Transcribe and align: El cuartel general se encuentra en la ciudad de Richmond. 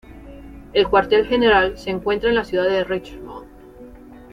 El 0.73 0.87
cuartel 0.89 1.27
general 1.27 1.77
se 1.77 1.91
encuentra 1.91 2.29
en 2.29 2.33
la 2.35 2.43
ciudad 2.43 2.65
de 2.67 2.83
Richmond. 2.83 3.47